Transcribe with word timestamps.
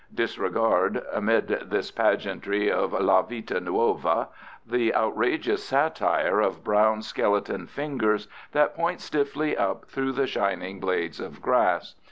Disregard, 0.11 1.03
amid 1.11 1.45
this 1.69 1.91
pageantry 1.91 2.71
of 2.71 2.91
la 2.91 3.21
vita 3.21 3.59
nuova, 3.59 4.29
the 4.65 4.95
outrageous 4.95 5.63
satire 5.63 6.39
of 6.39 6.63
brown 6.63 7.03
skeleton 7.03 7.67
"fingers" 7.67 8.27
that 8.51 8.73
point 8.75 8.99
stiffly 8.99 9.55
up 9.55 9.85
through 9.85 10.13
the 10.13 10.25
shining 10.25 10.79
blades 10.79 11.19
of 11.19 11.39
grass. 11.39 11.93